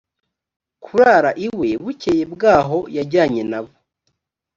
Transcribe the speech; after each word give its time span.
kurara 0.83 1.31
iwe 1.47 1.69
bukeye 1.83 2.23
bwaho 2.33 2.79
yajyanye 2.95 3.43
nabo 3.51 3.71